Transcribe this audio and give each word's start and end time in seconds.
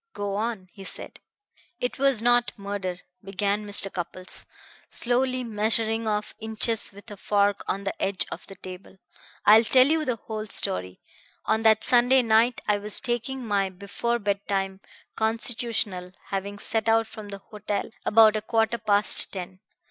"Go 0.15 0.35
on," 0.35 0.67
he 0.73 0.83
said. 0.83 1.19
"It 1.79 1.99
was 1.99 2.23
not 2.23 2.57
murder," 2.57 3.01
began 3.23 3.67
Mr. 3.67 3.93
Cupples, 3.93 4.47
slowly 4.89 5.43
measuring 5.43 6.07
off 6.07 6.33
inches 6.39 6.91
with 6.91 7.11
a 7.11 7.17
fork 7.17 7.63
on 7.67 7.83
the 7.83 7.93
edge 8.01 8.25
of 8.31 8.47
the 8.47 8.55
table. 8.55 8.97
"I 9.45 9.57
will 9.57 9.63
tell 9.63 9.85
you 9.85 10.03
the 10.03 10.15
whole 10.15 10.47
story. 10.47 11.01
On 11.45 11.61
that 11.61 11.83
Sunday 11.83 12.23
night 12.23 12.61
I 12.67 12.79
was 12.79 12.99
taking 12.99 13.45
my 13.45 13.69
before 13.69 14.17
bedtime 14.17 14.81
constitutional, 15.15 16.13
having 16.29 16.57
set 16.57 16.89
out 16.89 17.05
from 17.05 17.29
the 17.29 17.37
hotel 17.37 17.91
about 18.03 18.35
a 18.35 18.41
quarter 18.41 18.79
past 18.79 19.31
ten. 19.31 19.59